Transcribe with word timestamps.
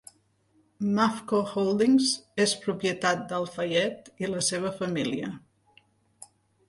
Mafco 0.99 1.41
Holdings 1.51 2.07
és 2.45 2.55
propietat 2.63 3.21
d'Al-Fayed 3.33 4.11
i 4.25 4.31
la 4.33 4.43
seva 4.49 4.73
família. 4.81 5.31